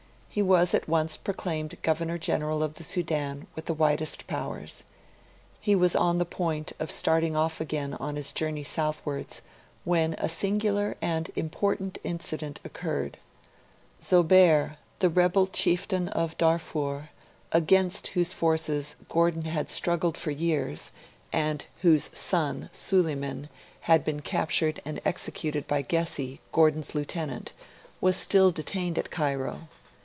[0.33, 4.85] He was at once proclaimed Governor General of the Sudan, with the widest powers.
[5.59, 9.41] He was on the point of starting off again on his journey southwards,
[9.83, 13.17] when a singular and important incident occurred.
[14.01, 17.09] Zobeir, the rebel chieftain of Darfur,
[17.51, 20.93] against whose forces Gordon had struggled for years,
[21.33, 23.49] and whose son, Suleiman,
[23.81, 27.51] had been captured and executed by Gessi, Gordon's lieutenant,
[27.99, 29.67] was still detained at Cairo.